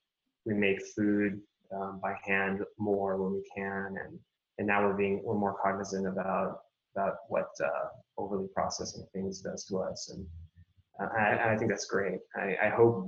[0.46, 1.40] we make food
[1.74, 4.20] um, by hand more when we can, and
[4.58, 6.62] and now we're being we're more cognizant about
[6.96, 7.88] about what uh,
[8.18, 10.14] overly processing things does to us.
[10.14, 10.26] And
[11.02, 12.20] uh, I, I, think that's great.
[12.36, 13.08] I, I, hope,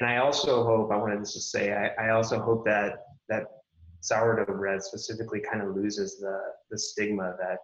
[0.00, 3.44] and I also hope, I wanted to just say, I, I also hope that that
[4.00, 7.58] sourdough bread specifically kind of loses the, the stigma that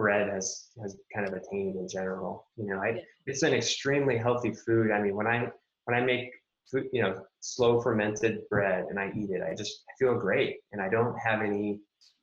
[0.00, 2.46] bread has, has kind of attained in general.
[2.56, 4.90] You know, I, it's an extremely healthy food.
[4.90, 5.48] I mean, when I,
[5.84, 6.30] when I make
[6.70, 10.56] food, you know, slow fermented bread and I eat it, I just I feel great.
[10.72, 11.80] And I don't have any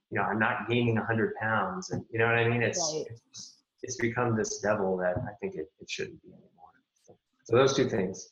[0.09, 1.91] you know, I'm not gaining 100 pounds.
[1.91, 2.63] And you know what I mean?
[2.63, 3.05] It's, right.
[3.31, 6.71] it's, it's become this devil that I think it, it shouldn't be anymore.
[7.05, 8.29] So, so those two things.